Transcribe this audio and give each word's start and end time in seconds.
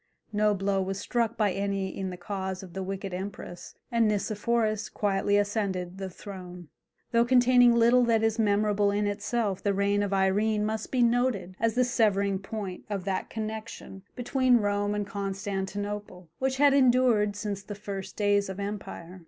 No 0.33 0.55
blow 0.55 0.81
was 0.81 0.97
struck 0.97 1.37
by 1.37 1.51
any 1.51 1.91
one 1.91 1.93
in 1.99 2.09
the 2.09 2.17
cause 2.17 2.63
of 2.63 2.73
the 2.73 2.81
wicked 2.81 3.13
empress, 3.13 3.75
and 3.91 4.07
Nicephorus 4.07 4.89
quietly 4.89 5.37
ascended 5.37 5.99
the 5.99 6.09
throne. 6.09 6.69
Details 6.69 6.69
Of 6.69 6.71
St. 6.71 6.73
Sophia. 6.73 7.07
Though 7.11 7.29
containing 7.29 7.75
little 7.75 8.03
that 8.05 8.23
is 8.23 8.39
memorable 8.39 8.89
in 8.89 9.05
itself, 9.05 9.61
the 9.61 9.75
reign 9.75 10.01
of 10.01 10.11
Irene 10.11 10.65
must 10.65 10.91
be 10.91 11.03
noted 11.03 11.55
as 11.59 11.75
the 11.75 11.83
severing 11.83 12.39
point 12.39 12.83
of 12.89 13.03
that 13.05 13.29
connection 13.29 14.01
between 14.15 14.57
Rome 14.57 14.95
and 14.95 15.05
Constantinople, 15.05 16.29
which 16.39 16.57
had 16.57 16.73
endured 16.73 17.35
since 17.35 17.61
the 17.61 17.75
first 17.75 18.15
days 18.15 18.49
of 18.49 18.59
empire. 18.59 19.19